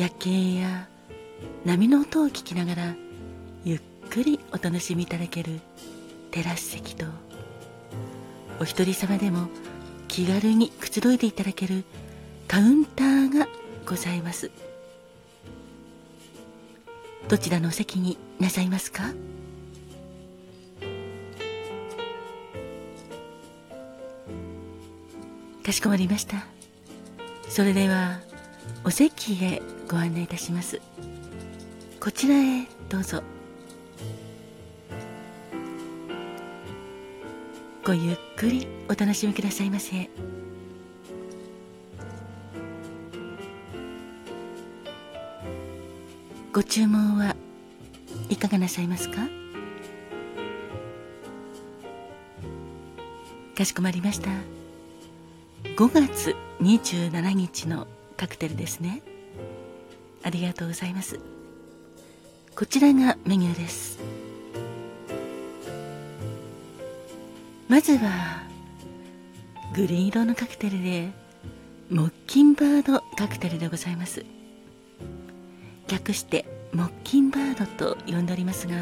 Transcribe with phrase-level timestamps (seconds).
[0.00, 0.88] 夜景や
[1.66, 2.94] 波の音を聞きながら
[3.64, 5.60] ゆっくりお楽しみいただける
[6.30, 7.04] テラス席と
[8.58, 9.48] お一人様でも
[10.08, 11.84] 気軽にくつろいでいただける
[12.48, 13.46] カウンターが
[13.84, 14.50] ございます。
[17.28, 19.02] どちらのお席になさいますか？
[25.62, 26.46] かしこまりました。
[27.50, 28.20] それでは
[28.84, 30.80] お席へご案内いたします。
[32.00, 33.22] こちらへどうぞ。
[37.84, 40.08] ごゆっくりお楽しみくださいませ。
[46.52, 47.36] ご注文は
[48.28, 49.28] いかがなさいますか？
[53.56, 54.30] かしこまりました。
[55.76, 57.86] 5月27日の
[58.20, 59.00] カクテルですね。
[60.22, 61.18] ありがとうございます。
[62.54, 63.98] こちらがメニューです。
[67.66, 68.42] まずは
[69.74, 71.08] グリーン色のカクテルで
[71.88, 74.26] モッキンバードカクテルでございます。
[75.88, 78.76] 略してモッキンバードと呼んでおりますが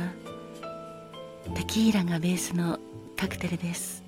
[1.54, 2.80] テキーラがベースの
[3.16, 4.02] カクテルです。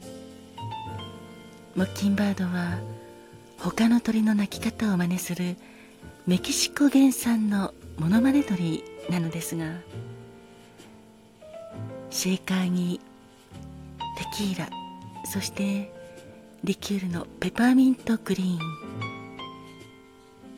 [1.77, 2.81] モッキンバードは
[3.63, 5.55] 他の鳥の鳴き方を真似する
[6.27, 9.67] メキシコ原産のモノマネ鳥なのですが
[12.09, 13.01] シェーカーに
[14.17, 14.71] テキーラ
[15.27, 15.93] そして
[16.65, 18.59] リキュールのペパーミントグリーン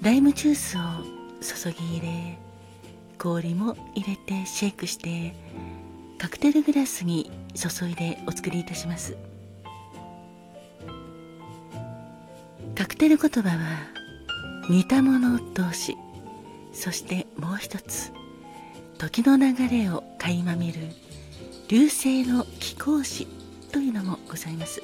[0.00, 0.80] ライムジュースを
[1.40, 2.38] 注ぎ入れ
[3.18, 5.34] 氷も入れてシェイクして
[6.18, 9.16] カクテルグラスに注いでお作りいたします。
[12.82, 13.58] カクテル言葉は
[14.68, 15.96] 似た者同士
[16.72, 18.10] そしてもう一つ
[18.98, 20.80] 時の流れを垣間見る
[21.68, 23.28] 流星の貴公子
[23.70, 24.82] というのもございます。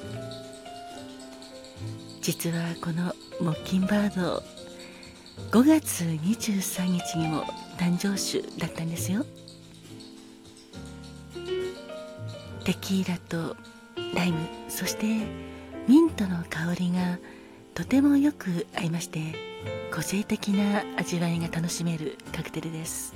[2.21, 4.43] 実はこのモッキンバード
[5.51, 7.43] 5月23日にも
[7.77, 9.25] 誕生酒だったんですよ。
[12.63, 13.57] テキーラと
[14.15, 14.37] ライム
[14.69, 15.05] そして
[15.89, 17.19] ミントの香りが
[17.79, 19.21] とてもよく合いまして
[19.95, 23.13] 個性的な味わいが楽しめるカクテルです。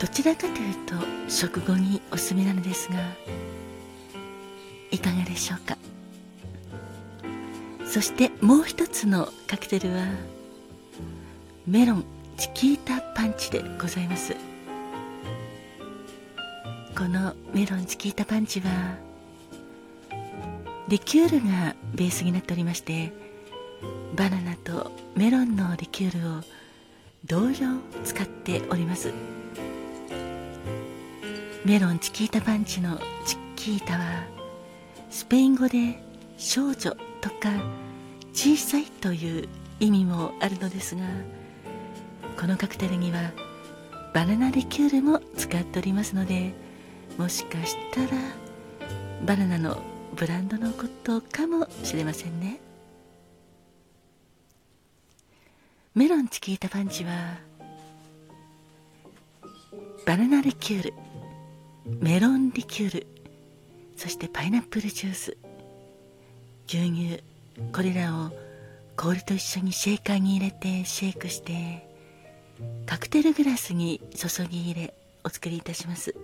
[0.00, 0.94] どちらかというと
[1.28, 2.98] 食後におすすめなのですが
[4.90, 5.78] いかがでしょうか？
[7.86, 10.06] そしてもう一つのカクテルは
[11.68, 12.04] メロン
[12.36, 14.34] チキータパンチでございます。
[16.98, 19.05] このメロンチキータパンチは
[20.88, 23.12] リキュールがベースになっておりまして
[24.14, 26.40] バナナとメロンのリキュールを
[27.24, 29.12] 同様使っております。
[31.66, 34.22] メロンチキータパンチのチキータは
[35.10, 36.00] スペイン語で
[36.38, 37.50] 少女とか
[38.32, 39.48] 小さいという
[39.80, 41.02] 意味もあるのですが
[42.40, 43.32] このカクテルには
[44.14, 46.54] バナナリキュールも使っておりますので
[47.18, 48.08] もしかしたら
[49.24, 49.76] バナナの
[50.16, 52.58] ブランドのことかもしれませんね。
[55.94, 57.38] メロンチキータパンチは
[60.06, 60.94] バナナリキュール
[62.00, 63.06] メロンリキュール
[63.96, 65.36] そしてパイナップルジュース
[66.68, 67.22] 牛乳
[67.72, 68.30] これらを
[68.96, 71.88] 氷と一緒にシェーカーに入れてシェイクして
[72.84, 74.94] カクテルグラスに注ぎ入れ
[75.24, 76.14] お作りいたします。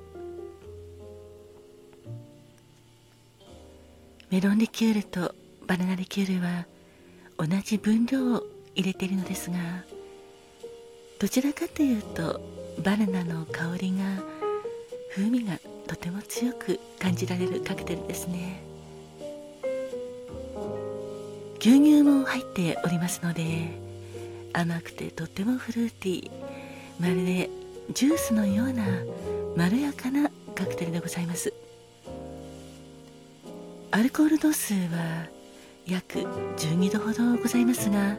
[4.32, 5.34] メロンリキュールと
[5.66, 6.64] バナナリキュールは
[7.36, 8.42] 同じ分量を
[8.74, 9.58] 入れているのですが
[11.20, 12.40] どちらかというと
[12.82, 13.98] バナナの香りが
[15.14, 18.62] 風味がとても強く感じられるカクテルですね。
[21.60, 23.68] 牛乳も入っておりますので
[24.54, 26.30] 甘くてとってもフルーティー
[26.98, 27.50] まるで
[27.92, 28.82] ジュースのような
[29.56, 31.52] まろやかなカクテルでございます。
[33.94, 35.26] アルコール度数は
[35.86, 36.20] 約
[36.56, 38.16] 12度ほどございますが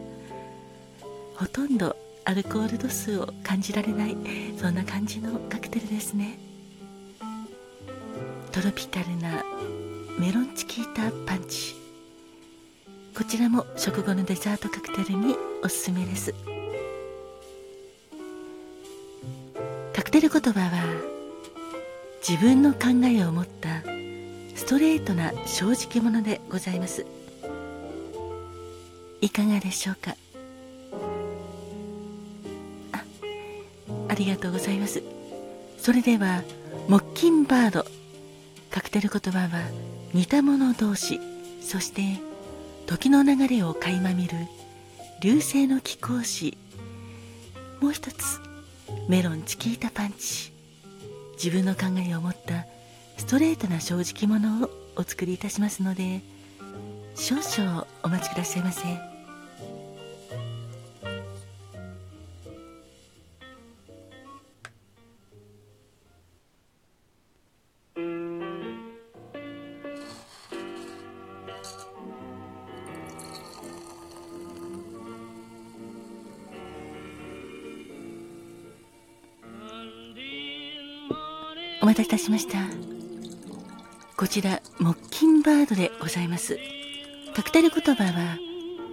[1.35, 4.15] ほとんどアルコール度数を感じられない
[4.55, 6.37] そんな感じのカクテルですね。
[8.51, 9.43] トロピカルな
[10.19, 11.73] メロンチキータパンチ。
[13.17, 16.35] こちらも食後のデザートカクテルにおすすめです。
[19.91, 20.69] カクテル言葉は
[22.25, 23.92] 自分の考えを持った
[24.55, 27.05] ストレートな正直者でございます。
[29.21, 30.15] いかがでしょうか？
[32.91, 33.03] あ
[34.09, 35.01] ありがとうございます。
[35.77, 36.43] それでは
[36.87, 37.85] モッキンバード。
[38.69, 39.61] カクテル言葉は
[40.13, 41.19] 似た者同士。
[41.61, 42.19] そして
[42.85, 44.37] 時の流れを垣間見る。
[45.21, 46.57] 流星の貴公子。
[47.79, 48.39] もう一つ
[49.07, 50.51] メロンチキータパンチ。
[51.35, 52.65] 自分の考えを持った
[53.23, 56.19] ストレートな正直者をお作りいたしますので
[57.15, 58.83] 少々お待ちくださいませ。
[81.81, 82.92] お待たせいたしました
[84.23, 86.57] こちらモッキンバードでございます。
[87.35, 88.37] カクテル言葉は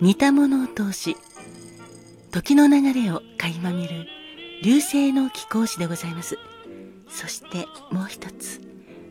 [0.01, 1.17] 似た者同士
[2.33, 4.09] 時の流れを垣間見る
[4.65, 6.37] 流星の貴公子でございます。
[7.09, 8.61] そしてもう一つ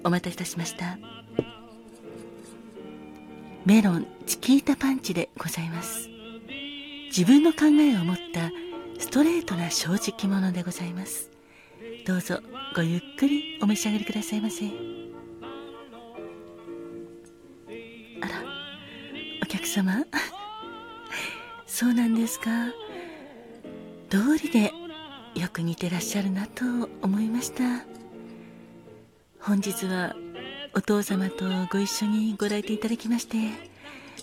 [0.04, 0.98] お待たせいたしました。
[3.66, 6.10] メロンチキータパンチでございます。
[7.18, 8.52] 自分の考えを持った
[9.00, 11.30] ストレートな正直者でございます。
[12.06, 12.42] どうぞ
[12.76, 14.89] ごゆっくりお召し上がりくださいませ。
[18.22, 18.32] あら
[19.42, 20.06] お客様？
[21.66, 22.50] そうなんですか。
[24.10, 24.74] 道理で
[25.36, 26.66] よく似てらっしゃるなと
[27.02, 27.86] 思いました。
[29.40, 30.16] 本日は
[30.74, 33.38] お父様とご一緒にご来店いただきまして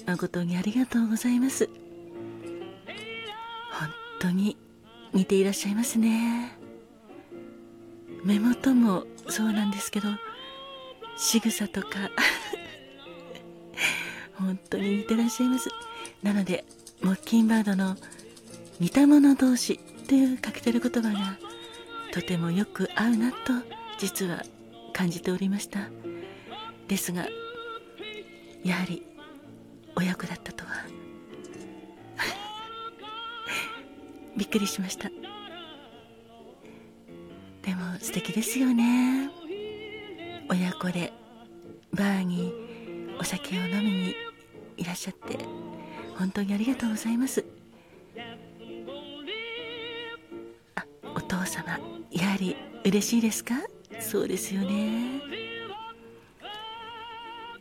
[0.06, 1.68] 誠にありがとうございます。
[3.72, 3.88] 本
[4.20, 4.56] 当に
[5.12, 6.56] 似ていらっしゃいますね。
[8.24, 10.08] 目元もそうなんですけど
[11.16, 12.10] 仕草とか
[14.38, 15.68] 本当に似てらっしゃいます。
[16.22, 16.64] なので
[17.02, 17.96] モッキンバードの
[18.80, 19.78] 似た者同士
[20.08, 21.38] というカクテル言葉が
[22.12, 23.36] とてもよく合うなと
[23.98, 24.42] 実は
[24.92, 25.88] 感じておりました。
[26.88, 27.26] ですが
[28.64, 29.02] やはり
[29.96, 30.70] 親子だったとは。
[34.36, 35.10] びっくりしました。
[37.62, 39.30] でも素敵ですよね。
[40.48, 41.12] 親子で
[41.92, 42.65] バーに
[43.26, 44.14] 酒を飲みに
[44.76, 45.36] いらっしゃって
[46.16, 47.44] 本当にありがとうございます。
[50.76, 50.84] あ
[51.14, 51.78] お父様
[52.10, 53.54] やはり嬉しいですか？
[54.00, 55.20] そうですよね。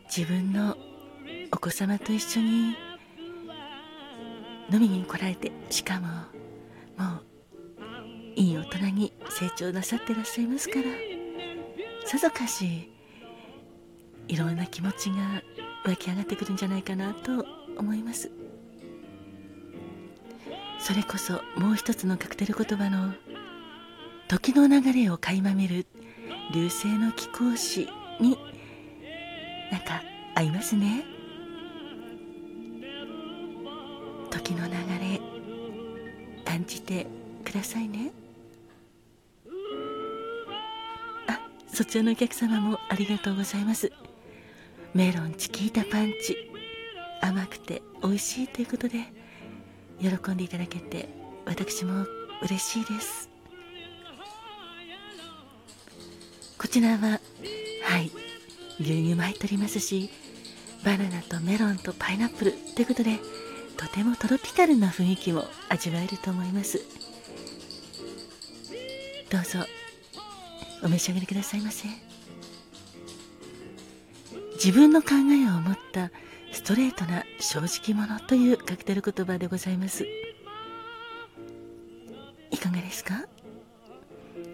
[0.05, 0.77] 自分の
[1.51, 2.75] お子様と一緒に
[4.71, 6.07] 飲みに来られてしかも
[6.97, 7.23] もう
[8.35, 10.85] いい大人に成長なさってらっしゃいますから
[12.05, 12.91] さぞかし
[14.27, 15.41] いろんな気持ちが
[15.85, 17.45] 湧き上がってくるんじゃないかなと
[17.77, 18.31] 思います。
[20.79, 23.13] それこそもう一つのカクテル言葉の
[24.27, 25.85] 時の流れを垣間見る
[26.53, 27.87] 流星の貴公子
[28.19, 28.37] に
[29.71, 30.03] なんか
[30.35, 31.05] 合いますね。
[34.29, 35.21] 時の流れ
[36.43, 37.07] 感じて
[37.43, 38.11] くださいね。
[41.27, 43.91] あそちらのお客様もありがとうございます。
[44.95, 46.49] メロンチキータパンチ。
[47.21, 48.99] 甘くて美味しいということで
[49.99, 51.09] 喜んでいただけて
[51.45, 52.05] 私も
[52.41, 53.29] 嬉しいです。
[56.57, 57.19] こちらは
[57.83, 58.09] はい
[58.79, 60.09] 牛乳も入っておりますし
[60.85, 63.19] バナナとメロンとパイナップルということで
[63.75, 66.79] とてもトロピカルな雰囲気も味わえると思います。
[69.29, 69.59] どうぞ
[70.83, 72.04] お召し上がりくださいませ。
[74.55, 76.11] 自分の考えを持った
[76.51, 80.05] ストレートな正直者というカクテル言葉でございます。
[82.51, 83.25] いかがですか？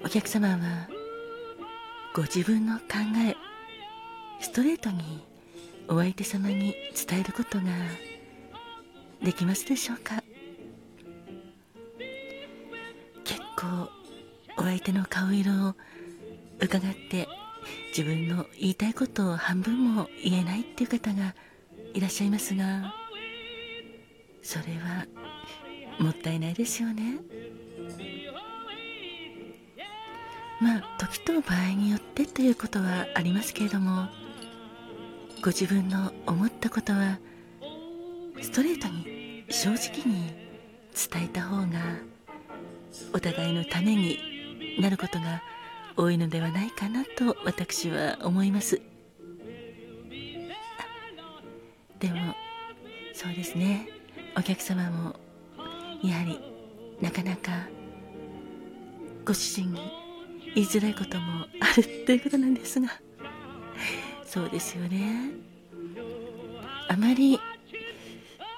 [0.03, 0.89] お客様は
[2.13, 2.85] ご自分の考
[3.27, 3.35] え
[4.41, 5.23] ストレートに
[5.87, 6.75] お相手様に
[7.07, 7.65] 伝えることが
[9.23, 10.23] できますでしょうか？
[13.23, 13.89] 結構
[14.57, 15.75] お相手の顔色を
[16.59, 17.27] 伺って
[17.95, 21.35] 自分の言いたいことを半分も言えないっていう方が
[21.93, 22.93] いらっしゃいますが
[24.41, 25.05] それは
[25.99, 27.19] もったいないですよね。
[30.61, 34.07] まあ時と場合によってということはありますけれども
[35.41, 37.17] ご自分の思ったことは
[38.41, 40.31] ストレートに正直に
[40.93, 41.79] 伝えた方が
[43.13, 44.19] お互いのために
[44.79, 45.41] なることが
[45.97, 48.81] 多いのではないかなと私は思います。
[51.99, 52.35] でも
[53.13, 53.87] そうですね。
[54.35, 55.15] お客様も
[56.03, 56.39] やはり
[57.01, 57.51] なかなか
[59.25, 59.91] ご主人に
[60.55, 62.89] 言いづらいこともあるということなんですが
[64.25, 65.31] そうですよね。
[66.87, 67.39] あまり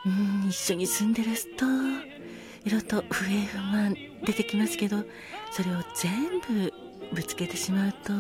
[0.06, 1.66] うん一緒に住んでると
[2.66, 5.04] いろいろと不平不満出てきますけど
[5.52, 6.74] それを全部
[7.14, 8.14] ぶつけてしまうと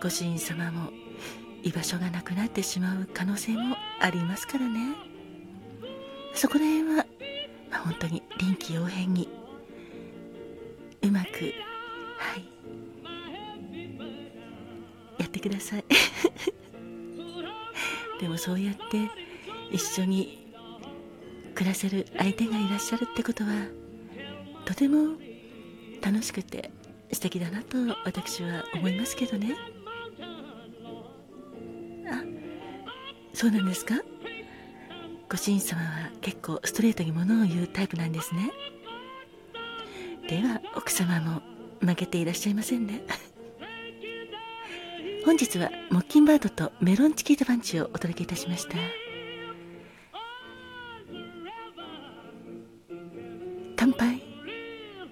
[0.00, 0.90] ご主人様も
[1.62, 4.94] 居場所がなくなってしまう可能性もありますからね。
[6.34, 7.06] そこら辺は、
[7.70, 9.30] まあ、本当に臨機応変に
[11.02, 11.54] うまく
[12.18, 12.44] はい
[15.18, 15.84] やってください。
[18.20, 19.10] でもそうやって
[19.72, 20.52] 一緒に
[21.54, 23.50] 暮らせる相手がいらっしゃるってことは
[24.64, 25.16] とても
[26.02, 26.70] 楽しくて
[27.12, 29.56] 素敵だなと私は思いますけどね。
[32.06, 32.22] あ
[33.32, 33.94] そうなんですか？
[35.28, 38.50] ご主人様は結構ストレートにものを言うタイプなんですね。
[40.28, 41.42] では奥様も
[41.80, 43.02] 負けていらっしゃいませんね。
[45.24, 48.76] 本日はモッキンバードとメロンチキートパンチをお届けいたしました。